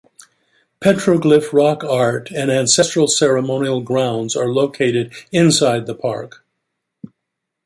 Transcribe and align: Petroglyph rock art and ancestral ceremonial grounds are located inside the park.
Petroglyph 0.83 1.53
rock 1.53 1.83
art 1.83 2.31
and 2.31 2.49
ancestral 2.49 3.05
ceremonial 3.07 3.81
grounds 3.81 4.35
are 4.35 4.47
located 4.51 5.13
inside 5.31 5.85
the 5.85 5.93
park. 5.93 6.43